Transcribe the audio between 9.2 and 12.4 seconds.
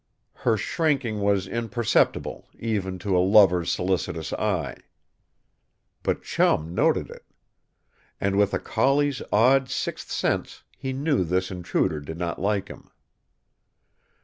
odd sixth sense he knew this intruder did